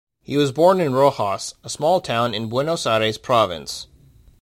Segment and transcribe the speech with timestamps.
[0.23, 3.85] He was born in Rojas, a small town in Buenos Aires Province.